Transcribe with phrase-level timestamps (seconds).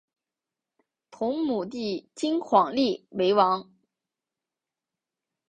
[1.11, 3.69] 同母弟金晃立为王。